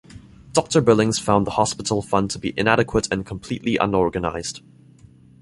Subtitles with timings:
[0.53, 4.61] Doctor Billings found the hospital fund to be inadequate and completely unorganized.